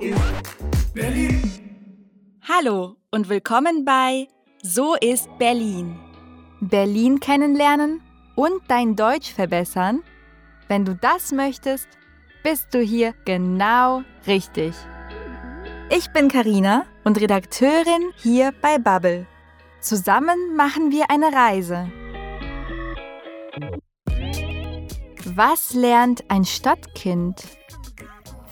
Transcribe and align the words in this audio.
ist 0.00 0.94
Berlin. 0.94 1.42
Hallo 2.48 2.96
und 3.10 3.28
willkommen 3.28 3.84
bei 3.84 4.28
So 4.62 4.94
ist 4.94 5.28
Berlin. 5.38 5.98
Berlin 6.60 7.20
kennenlernen 7.20 8.00
und 8.34 8.62
dein 8.68 8.96
Deutsch 8.96 9.32
verbessern? 9.32 10.02
Wenn 10.68 10.86
du 10.86 10.94
das 10.94 11.32
möchtest, 11.32 11.86
bist 12.42 12.72
du 12.72 12.80
hier 12.80 13.12
genau 13.26 14.02
richtig. 14.26 14.74
Ich 15.90 16.10
bin 16.12 16.28
Karina 16.28 16.86
und 17.04 17.20
Redakteurin 17.20 18.12
hier 18.16 18.54
bei 18.62 18.78
Bubble. 18.78 19.26
Zusammen 19.80 20.56
machen 20.56 20.90
wir 20.92 21.10
eine 21.10 21.30
Reise. 21.30 21.90
Was 25.26 25.74
lernt 25.74 26.24
ein 26.30 26.46
Stadtkind? 26.46 27.59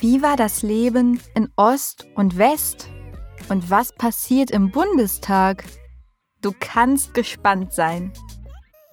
Wie 0.01 0.23
war 0.23 0.37
das 0.37 0.63
Leben 0.63 1.21
in 1.35 1.49
Ost 1.57 2.07
und 2.15 2.39
West? 2.39 2.89
Und 3.49 3.69
was 3.69 3.93
passiert 3.93 4.53
im 4.53 4.71
Bundestag? 4.71 5.65
Du 6.41 6.53
kannst 6.61 7.15
gespannt 7.15 7.73
sein. 7.73 8.13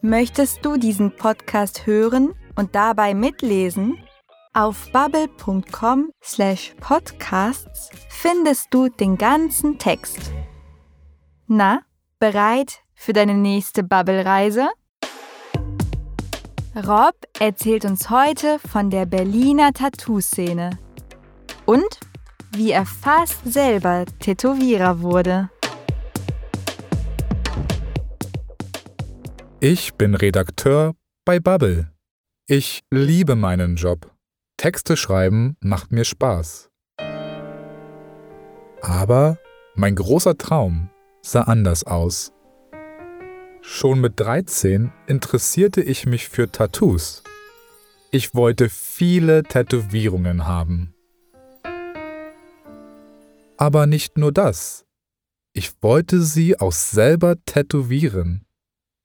Möchtest 0.01 0.65
du 0.65 0.77
diesen 0.77 1.15
Podcast 1.15 1.85
hören 1.85 2.33
und 2.55 2.73
dabei 2.73 3.13
mitlesen? 3.13 3.99
Auf 4.53 4.91
bubble.com 4.91 6.09
slash 6.23 6.73
podcasts 6.81 7.91
findest 8.09 8.73
du 8.73 8.89
den 8.89 9.15
ganzen 9.19 9.77
Text. 9.77 10.31
Na, 11.45 11.81
bereit 12.17 12.79
für 12.95 13.13
deine 13.13 13.35
nächste 13.35 13.83
Bubble-Reise? 13.83 14.69
Rob 16.75 17.15
erzählt 17.39 17.85
uns 17.85 18.09
heute 18.09 18.57
von 18.57 18.89
der 18.89 19.05
Berliner 19.05 19.71
Tattoo-Szene 19.71 20.79
und 21.65 21.99
wie 22.51 22.71
er 22.71 22.85
fast 22.85 23.41
selber 23.45 24.05
Tätowierer 24.19 25.01
wurde. 25.01 25.49
Ich 29.59 29.95
bin 29.95 30.15
Redakteur 30.15 30.93
bei 31.25 31.39
Bubble. 31.39 31.91
Ich 32.47 32.81
liebe 32.91 33.35
meinen 33.35 33.75
Job. 33.75 34.11
Texte 34.57 34.95
schreiben 34.95 35.57
macht 35.59 35.91
mir 35.91 36.05
Spaß. 36.05 36.69
Aber 38.81 39.37
mein 39.73 39.95
großer 39.95 40.37
Traum 40.37 40.89
sah 41.21 41.41
anders 41.41 41.83
aus. 41.83 42.31
Schon 43.61 43.99
mit 43.99 44.19
13 44.19 44.93
interessierte 45.07 45.81
ich 45.81 46.05
mich 46.05 46.29
für 46.29 46.51
Tattoos. 46.51 47.23
Ich 48.11 48.35
wollte 48.35 48.69
viele 48.69 49.43
Tätowierungen 49.43 50.45
haben. 50.45 50.94
Aber 53.57 53.87
nicht 53.87 54.17
nur 54.17 54.31
das. 54.31 54.85
Ich 55.53 55.71
wollte 55.81 56.21
sie 56.21 56.59
auch 56.59 56.73
selber 56.73 57.35
tätowieren. 57.45 58.45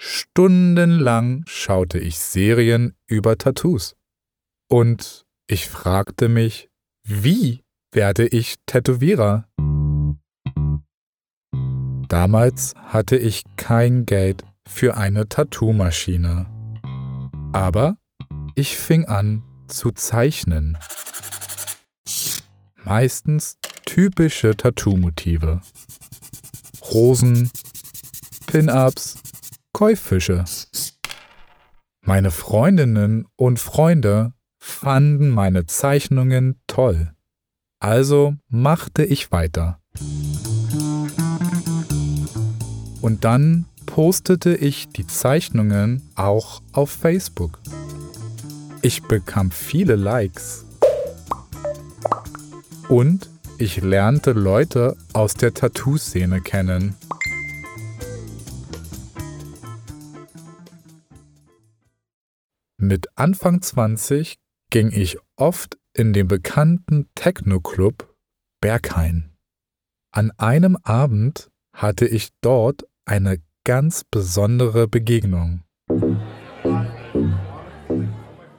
Stundenlang 0.01 1.45
schaute 1.47 1.99
ich 1.99 2.19
Serien 2.19 2.95
über 3.07 3.39
Tattoos. 3.39 3.97
Und 4.69 5.27
ich 5.47 5.69
fragte 5.69 6.29
mich, 6.29 6.71
wie 7.05 7.63
werde 7.93 8.27
ich 8.27 8.57
Tätowierer? 8.67 9.47
Damals 12.09 12.75
hatte 12.77 13.17
ich 13.17 13.45
kein 13.57 14.07
Geld 14.07 14.45
für 14.67 14.97
eine 14.97 15.29
Tattoo-Maschine. 15.29 16.47
Aber 17.53 17.97
ich 18.55 18.77
fing 18.77 19.05
an 19.05 19.43
zu 19.69 19.93
zeichnen. 19.93 20.77
Meistens 22.91 23.57
typische 23.87 24.57
Tattoo-Motive. 24.57 25.61
Rosen, 26.91 27.49
Pin-Ups, 28.49 29.17
Käufische. 29.73 30.45
Meine 32.01 32.33
Freundinnen 32.33 33.29
und 33.37 33.61
Freunde 33.61 34.33
fanden 34.59 35.31
meine 35.31 35.67
Zeichnungen 35.67 36.61
toll. 36.67 37.13
Also 37.79 38.35
machte 38.49 39.05
ich 39.05 39.31
weiter. 39.31 39.79
Und 43.01 43.25
dann 43.25 43.67
postete 43.87 44.57
ich 44.57 44.89
die 44.89 45.07
Zeichnungen 45.07 46.11
auch 46.17 46.61
auf 46.73 46.91
Facebook. 46.91 47.61
Ich 48.83 49.05
bekam 49.05 49.53
viele 49.53 49.95
Likes. 49.95 50.67
Und 52.91 53.31
ich 53.59 53.81
lernte 53.81 54.33
Leute 54.33 54.97
aus 55.13 55.35
der 55.35 55.55
Tattoo-Szene 55.55 56.41
kennen. 56.41 56.97
Mit 62.79 63.07
Anfang 63.15 63.63
20 63.63 64.41
ging 64.71 64.91
ich 64.91 65.19
oft 65.37 65.79
in 65.95 66.13
den 66.13 66.27
bekannten 66.27 67.09
Techno-Club 67.15 68.13
Berghain. 68.61 69.37
An 70.11 70.33
einem 70.37 70.77
Abend 70.83 71.49
hatte 71.73 72.09
ich 72.09 72.31
dort 72.41 72.89
eine 73.05 73.39
ganz 73.63 74.03
besondere 74.03 74.89
Begegnung. 74.89 75.63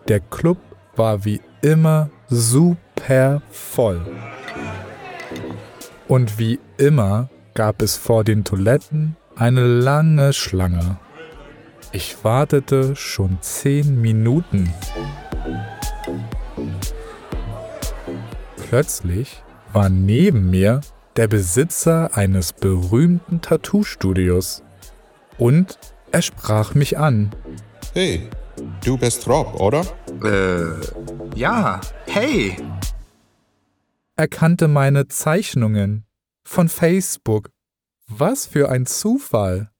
Der 0.07 0.21
Club 0.21 0.70
war 0.95 1.25
wie 1.25 1.41
immer 1.61 2.09
super 2.29 3.41
voll. 3.49 4.01
Und 6.07 6.39
wie 6.39 6.59
immer 6.77 7.29
gab 7.53 7.81
es 7.81 7.97
vor 7.97 8.23
den 8.23 8.43
Toiletten 8.43 9.15
eine 9.35 9.65
lange 9.65 10.33
Schlange. 10.33 10.97
Ich 11.93 12.23
wartete 12.23 12.95
schon 12.95 13.37
zehn 13.41 14.01
Minuten. 14.01 14.73
Plötzlich 18.69 19.43
war 19.73 19.89
neben 19.89 20.49
mir 20.49 20.81
der 21.17 21.27
Besitzer 21.27 22.15
eines 22.15 22.53
berühmten 22.53 23.41
Tattoo-Studios. 23.41 24.63
Und 25.37 25.77
er 26.11 26.21
sprach 26.21 26.73
mich 26.73 26.97
an. 26.97 27.31
Hey, 27.93 28.29
du 28.83 28.97
bist 28.97 29.27
Rob, 29.27 29.59
oder? 29.59 29.83
Äh, 30.23 31.35
ja, 31.35 31.81
hey. 32.05 32.55
Er 34.15 34.27
kannte 34.27 34.67
meine 34.67 35.07
Zeichnungen 35.07 36.05
von 36.45 36.69
Facebook. 36.69 37.51
Was 38.07 38.45
für 38.45 38.69
ein 38.69 38.85
Zufall. 38.85 39.71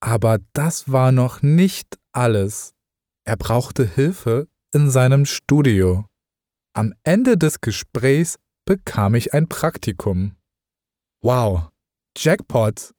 Aber 0.00 0.38
das 0.54 0.90
war 0.90 1.12
noch 1.12 1.42
nicht 1.42 1.98
alles. 2.12 2.72
Er 3.24 3.36
brauchte 3.36 3.84
Hilfe 3.84 4.48
in 4.72 4.90
seinem 4.90 5.26
Studio. 5.26 6.06
Am 6.72 6.94
Ende 7.02 7.36
des 7.36 7.60
Gesprächs 7.60 8.36
bekam 8.64 9.14
ich 9.14 9.34
ein 9.34 9.48
Praktikum. 9.48 10.36
Wow, 11.22 11.68
Jackpot! 12.16 12.94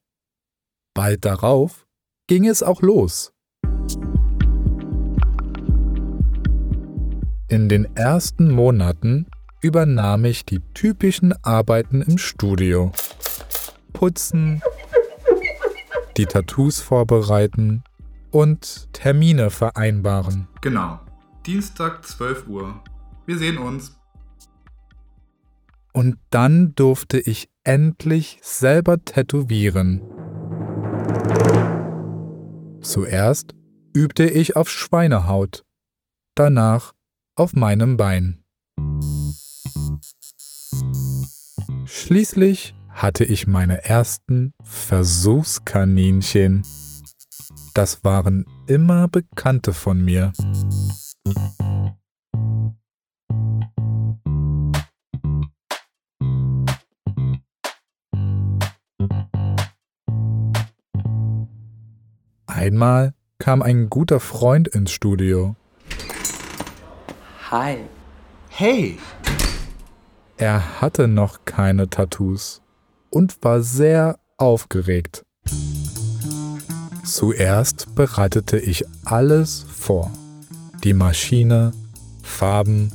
Bald 0.94 1.26
darauf 1.26 1.88
ging 2.28 2.48
es 2.48 2.62
auch 2.62 2.82
los. 2.82 3.34
In 7.52 7.68
den 7.68 7.98
ersten 7.98 8.50
Monaten 8.50 9.26
übernahm 9.60 10.24
ich 10.24 10.46
die 10.46 10.62
typischen 10.74 11.34
Arbeiten 11.44 12.02
im 12.02 12.18
Studio. 12.18 12.94
Putzen, 13.92 14.62
die 16.16 16.28
Tattoos 16.28 16.80
vorbereiten 16.80 17.84
und 18.32 18.88
Termine 18.94 19.50
vereinbaren. 19.50 20.48
Genau. 20.62 21.02
Dienstag 21.46 22.06
12 22.06 22.48
Uhr. 22.48 22.82
Wir 23.26 23.38
sehen 23.38 23.58
uns. 23.58 24.00
Und 25.92 26.20
dann 26.30 26.74
durfte 26.76 27.20
ich 27.20 27.50
endlich 27.66 28.40
selber 28.42 29.04
tätowieren. 29.04 30.02
Zuerst 32.80 33.56
übte 33.94 34.24
ich 34.24 34.56
auf 34.56 34.70
Schweinehaut, 34.70 35.66
danach 36.34 36.94
auf 37.42 37.54
meinem 37.54 37.98
Bein. 37.98 38.44
Schließlich 41.86 42.76
hatte 42.88 43.24
ich 43.26 43.48
meine 43.48 43.84
ersten 43.84 44.54
Versuchskaninchen. 44.64 46.62
Das 47.74 48.04
waren 48.04 48.46
immer 48.68 49.08
Bekannte 49.08 49.74
von 49.74 50.06
mir. 50.06 50.34
Einmal 62.46 63.16
kam 63.40 63.64
ein 63.64 63.90
guter 63.90 64.20
Freund 64.20 64.68
ins 64.68 64.92
Studio. 64.92 65.56
Hi. 67.52 67.80
Hey. 68.48 68.98
Er 70.38 70.80
hatte 70.80 71.10
noch 71.10 71.44
keine 71.44 71.90
Tattoos 71.90 72.62
und 73.10 73.44
war 73.44 73.62
sehr 73.62 74.20
aufgeregt. 74.38 75.26
Zuerst 77.04 77.94
bereitete 77.94 78.58
ich 78.58 78.86
alles 79.04 79.66
vor. 79.70 80.14
Die 80.86 80.94
Maschine, 80.94 81.74
Farben 82.24 82.94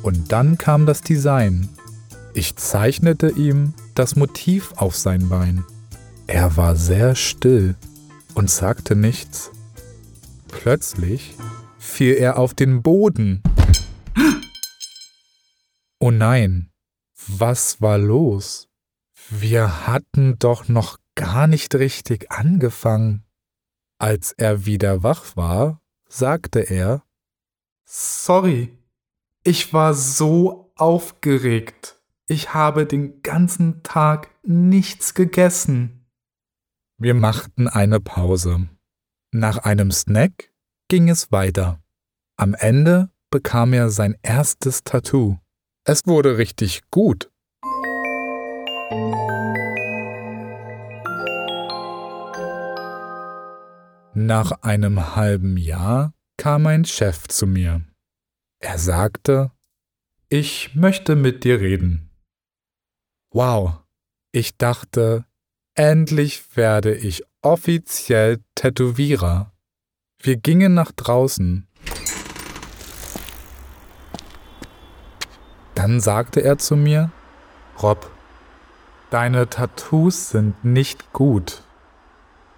und 0.00 0.32
dann 0.32 0.56
kam 0.56 0.86
das 0.86 1.02
Design. 1.02 1.68
Ich 2.32 2.56
zeichnete 2.56 3.28
ihm 3.28 3.74
das 3.94 4.16
Motiv 4.16 4.72
auf 4.76 4.96
sein 4.96 5.28
Bein. 5.28 5.66
Er 6.26 6.56
war 6.56 6.76
sehr 6.76 7.14
still 7.14 7.74
und 8.34 8.48
sagte 8.48 8.96
nichts. 8.96 9.50
Plötzlich 10.48 11.34
fiel 11.78 12.14
er 12.14 12.38
auf 12.38 12.54
den 12.54 12.80
Boden. 12.80 13.42
Oh 15.98 16.10
nein, 16.10 16.70
was 17.26 17.80
war 17.80 17.98
los? 17.98 18.68
Wir 19.30 19.86
hatten 19.86 20.38
doch 20.38 20.68
noch 20.68 20.98
gar 21.14 21.46
nicht 21.46 21.74
richtig 21.74 22.30
angefangen. 22.30 23.24
Als 23.98 24.32
er 24.32 24.66
wieder 24.66 25.02
wach 25.02 25.36
war, 25.36 25.80
sagte 26.06 26.60
er, 26.60 27.02
Sorry, 27.84 28.76
ich 29.42 29.72
war 29.72 29.94
so 29.94 30.72
aufgeregt. 30.76 32.00
Ich 32.26 32.52
habe 32.52 32.84
den 32.84 33.22
ganzen 33.22 33.82
Tag 33.82 34.30
nichts 34.42 35.14
gegessen. 35.14 36.06
Wir 36.98 37.14
machten 37.14 37.68
eine 37.68 38.00
Pause. 38.00 38.68
Nach 39.30 39.58
einem 39.58 39.92
Snack 39.92 40.52
ging 40.88 41.08
es 41.08 41.30
weiter. 41.32 41.80
Am 42.36 42.54
Ende 42.54 43.10
bekam 43.30 43.72
er 43.72 43.90
sein 43.90 44.16
erstes 44.22 44.82
Tattoo. 44.82 45.38
Es 45.88 46.04
wurde 46.04 46.36
richtig 46.36 46.82
gut. 46.90 47.30
Nach 54.14 54.50
einem 54.62 55.14
halben 55.14 55.56
Jahr 55.56 56.12
kam 56.38 56.64
mein 56.64 56.84
Chef 56.84 57.28
zu 57.28 57.46
mir. 57.46 57.84
Er 58.58 58.78
sagte, 58.78 59.52
ich 60.28 60.74
möchte 60.74 61.14
mit 61.14 61.44
dir 61.44 61.60
reden. 61.60 62.10
Wow, 63.32 63.84
ich 64.32 64.56
dachte, 64.56 65.24
endlich 65.76 66.56
werde 66.56 66.96
ich 66.96 67.22
offiziell 67.42 68.42
Tätowierer. 68.56 69.52
Wir 70.20 70.36
gingen 70.36 70.74
nach 70.74 70.90
draußen. 70.90 71.65
Dann 75.86 76.00
sagte 76.00 76.40
er 76.40 76.58
zu 76.58 76.74
mir, 76.74 77.12
Rob, 77.80 78.10
deine 79.10 79.48
Tattoos 79.48 80.30
sind 80.30 80.64
nicht 80.64 81.12
gut. 81.12 81.62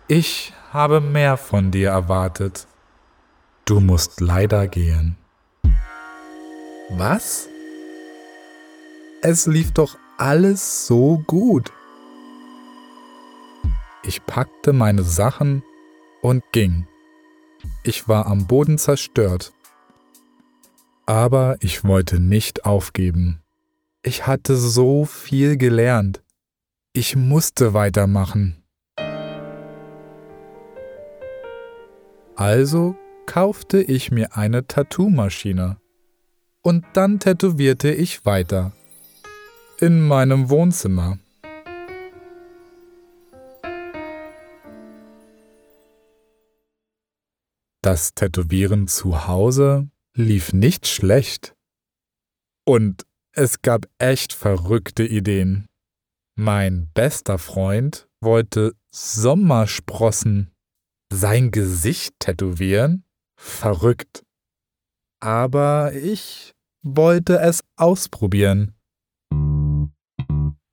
Ich 0.07 0.55
habe 0.73 1.03
mehr 1.03 1.37
von 1.37 1.71
dir 1.71 1.91
erwartet. 1.91 2.67
Du 3.67 3.81
musst 3.81 4.23
leider 4.23 4.67
gehen. 4.67 5.19
Was? 6.89 7.51
Es 9.21 9.45
lief 9.45 9.73
doch 9.73 9.99
alles 10.17 10.87
so 10.87 11.23
gut. 11.27 11.71
Ich 14.05 14.25
packte 14.25 14.73
meine 14.73 15.03
Sachen 15.03 15.63
und 16.23 16.43
ging. 16.53 16.89
Ich 17.83 18.09
war 18.09 18.27
am 18.27 18.47
Boden 18.47 18.79
zerstört. 18.79 19.53
Aber 21.09 21.57
ich 21.61 21.85
wollte 21.85 22.21
nicht 22.21 22.67
aufgeben. 22.67 23.41
Ich 24.03 24.27
hatte 24.27 24.57
so 24.59 25.07
viel 25.07 25.57
gelernt. 25.57 26.23
Ich 26.93 27.17
musste 27.17 27.73
weitermachen. 27.73 28.63
Also 32.37 32.95
kaufte 33.25 33.81
ich 33.81 34.11
mir 34.11 34.37
eine 34.37 34.67
Tattoo-Maschine. 34.67 35.79
Und 36.61 36.85
dann 36.93 37.21
tätowierte 37.21 37.91
ich 37.91 38.27
weiter. 38.27 38.73
In 39.81 40.07
meinem 40.07 40.51
Wohnzimmer. 40.51 41.19
Das 47.81 48.13
Tätowieren 48.13 48.89
zu 48.89 49.27
Hause 49.27 49.89
lief 50.19 50.53
nicht 50.53 50.87
schlecht. 50.87 51.55
Und 52.67 53.07
es 53.33 53.63
gab 53.63 53.87
echt 53.99 54.33
verrückte 54.33 55.07
Ideen. 55.07 55.67
Mein 56.37 56.91
bester 56.93 57.39
Freund 57.39 58.09
wollte 58.21 58.75
Sommersprossen 58.91 60.51
sein 61.13 61.51
Gesicht 61.51 62.15
tätowieren? 62.19 63.05
Verrückt. 63.41 64.25
Aber 65.21 65.93
ich 65.95 66.53
wollte 66.83 67.39
es 67.39 67.63
ausprobieren. 67.77 68.75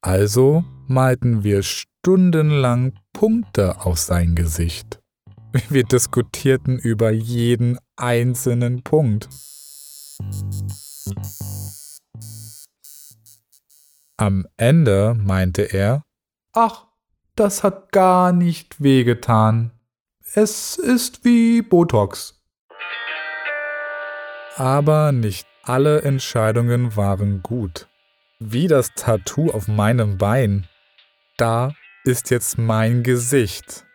Also 0.02 0.64
malten 0.88 1.44
wir 1.44 1.64
stundenlang 1.64 3.00
Punkte 3.14 3.82
auf 3.82 3.98
sein 4.00 4.36
Gesicht. 4.36 5.00
Wir 5.70 5.84
diskutierten 5.84 6.78
über 6.80 7.12
jeden 7.12 7.80
einzelnen 7.96 8.84
Punkt. 8.84 9.30
Am 14.18 14.46
Ende 14.58 15.16
meinte 15.18 15.62
er, 15.62 16.04
ach, 16.54 16.88
das 17.36 17.64
hat 17.64 17.92
gar 17.92 18.34
nicht 18.34 18.82
wehgetan. 18.82 19.72
Es 20.34 20.78
ist 20.78 21.24
wie 21.24 21.62
Botox. 21.62 22.42
Aber 24.58 25.12
nicht 25.14 25.48
alle 25.64 26.02
Entscheidungen 26.02 26.98
waren 26.98 27.42
gut. 27.44 27.88
Wie 28.40 28.68
das 28.68 28.94
Tattoo 28.96 29.52
auf 29.52 29.70
meinem 29.70 30.18
Bein. 30.18 30.68
Da 31.38 31.74
ist 32.04 32.30
jetzt 32.30 32.58
mein 32.58 33.04
Gesicht. 33.04 33.86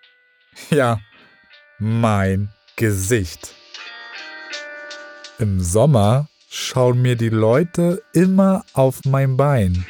Ja, 0.70 1.00
mein 1.80 2.50
Gesicht. 2.76 3.54
Im 5.38 5.60
Sommer 5.60 6.28
schauen 6.50 7.00
mir 7.00 7.16
die 7.16 7.30
Leute 7.30 8.02
immer 8.12 8.64
auf 8.74 9.00
mein 9.06 9.38
Bein. 9.38 9.86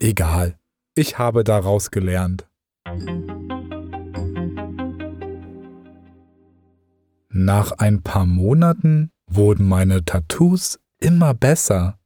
Egal, 0.00 0.58
ich 0.96 1.18
habe 1.18 1.44
daraus 1.44 1.92
gelernt. 1.92 2.48
Nach 7.28 7.72
ein 7.78 8.02
paar 8.02 8.26
Monaten 8.26 9.12
wurden 9.26 9.68
meine 9.68 10.04
Tattoos 10.04 10.80
immer 10.98 11.32
besser. 11.32 12.00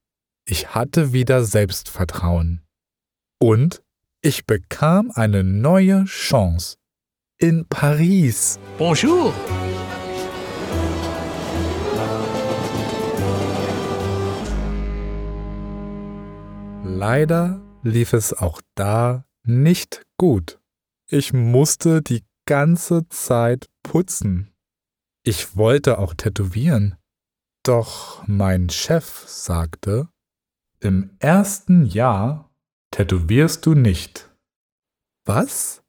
Ich 0.45 0.75
hatte 0.75 1.15
wieder 1.15 1.43
Selbstvertrauen. 1.43 2.61
Und 3.39 3.83
ich 4.27 4.45
bekam 4.45 5.13
eine 5.15 5.45
neue 5.45 6.05
Chance. 6.07 6.79
In 7.39 7.65
Paris. 7.69 8.59
Bonjour. 8.77 9.33
Leider 16.83 17.63
lief 17.85 18.15
es 18.15 18.33
auch 18.33 18.61
da 18.75 19.25
nicht 19.45 20.03
gut. 20.19 20.59
Ich 21.09 21.33
musste 21.33 22.03
die 22.03 22.25
ganze 22.47 23.09
Zeit 23.09 23.69
putzen. 23.85 24.53
Ich 25.23 25.57
wollte 25.57 26.01
auch 26.01 26.15
tätowieren. 26.15 26.97
Doch 27.63 28.27
mein 28.27 28.71
Chef 28.71 29.23
sagte, 29.29 30.09
im 30.81 31.11
ersten 31.21 31.87
Jahr 31.87 32.46
tätowierst 32.97 33.67
du 33.67 33.75
nicht. 33.75 34.31
Was? 35.27 35.83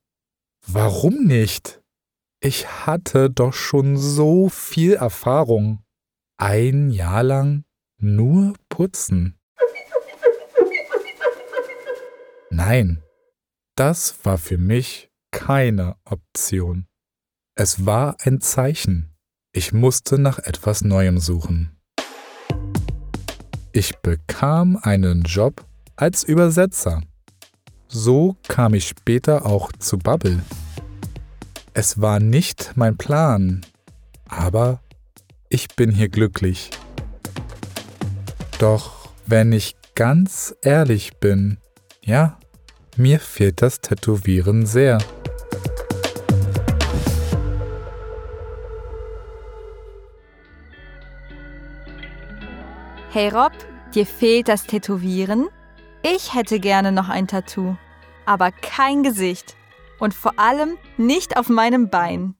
Warum 0.65 1.23
nicht? 1.23 1.81
Ich 2.41 2.67
hatte 2.85 3.29
doch 3.29 3.53
schon 3.53 3.95
so 3.95 4.49
viel 4.49 4.95
Erfahrung. 4.95 5.81
Ein 6.37 6.89
Jahr 6.89 7.23
lang 7.23 7.63
nur 7.97 8.55
putzen. 8.67 9.39
Nein, 12.49 13.01
das 13.75 14.25
war 14.25 14.37
für 14.37 14.57
mich 14.57 15.09
keine 15.31 15.95
Option. 16.03 16.87
Es 17.55 17.85
war 17.85 18.17
ein 18.19 18.41
Zeichen. 18.41 19.15
Ich 19.53 19.71
musste 19.71 20.19
nach 20.19 20.39
etwas 20.39 20.81
Neuem 20.81 21.19
suchen. 21.19 21.79
Ich 23.71 23.97
bekam 23.99 24.75
einen 24.75 25.21
Job 25.21 25.66
als 25.97 26.23
Übersetzer. 26.23 27.01
So 27.87 28.37
kam 28.47 28.75
ich 28.75 28.87
später 28.87 29.45
auch 29.45 29.71
zu 29.79 29.97
Bubble. 29.97 30.41
Es 31.73 31.99
war 31.99 32.19
nicht 32.19 32.73
mein 32.75 32.97
Plan, 32.97 33.65
aber 34.29 34.79
ich 35.49 35.69
bin 35.75 35.91
hier 35.91 36.09
glücklich. 36.09 36.69
Doch 38.59 39.09
wenn 39.25 39.51
ich 39.51 39.75
ganz 39.95 40.55
ehrlich 40.61 41.17
bin, 41.17 41.57
ja, 42.03 42.37
mir 42.95 43.19
fehlt 43.19 43.61
das 43.61 43.81
Tätowieren 43.81 44.65
sehr. 44.65 44.99
Hey 53.11 53.29
Rob, 53.29 53.53
dir 53.95 54.05
fehlt 54.05 54.47
das 54.47 54.65
Tätowieren? 54.65 55.47
Ich 56.03 56.33
hätte 56.33 56.59
gerne 56.59 56.91
noch 56.91 57.09
ein 57.09 57.27
Tattoo, 57.27 57.75
aber 58.25 58.51
kein 58.51 59.03
Gesicht 59.03 59.55
und 59.99 60.13
vor 60.13 60.33
allem 60.37 60.77
nicht 60.97 61.37
auf 61.37 61.49
meinem 61.49 61.89
Bein. 61.89 62.35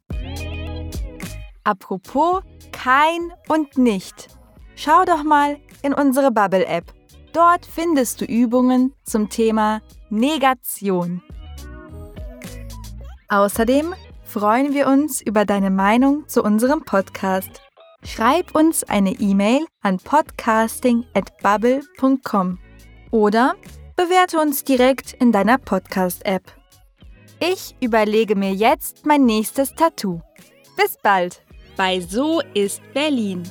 Apropos 1.64 2.42
kein 2.72 3.34
und 3.50 3.78
nicht. 3.78 4.28
Schau 4.76 5.04
doch 5.06 5.24
mal 5.24 5.58
in 5.82 5.94
unsere 5.94 6.32
Bubble-App. 6.32 6.94
Dort 7.34 7.66
findest 7.66 8.22
du 8.22 8.26
Übungen 8.26 8.94
zum 9.04 9.30
Thema 9.30 9.82
Negation. 10.10 11.22
Außerdem 13.28 13.94
freuen 14.24 14.74
wir 14.74 14.88
uns 14.88 15.22
über 15.22 15.44
deine 15.46 15.70
Meinung 15.70 16.28
zu 16.28 16.42
unserem 16.44 16.86
Podcast. 16.86 17.62
Schreib 18.04 18.56
uns 18.56 18.86
eine 18.86 19.12
E-Mail 19.12 19.66
an 19.82 19.98
podcasting@bubble.com 19.98 22.60
oder 23.12 23.56
bewerte 23.96 24.40
uns 24.40 24.64
direkt 24.64 25.14
in 25.14 25.32
deiner 25.32 25.58
Podcast-App. 25.58 26.44
Ich 27.40 27.76
überlege 27.82 28.36
mir 28.36 28.54
jetzt 28.54 29.06
mein 29.06 29.26
nächstes 29.26 29.74
Tattoo. 29.74 30.22
Bis 30.76 30.98
bald 31.02 31.42
bei 31.76 32.00
So 32.00 32.42
ist 32.54 32.82
Berlin. 32.94 33.44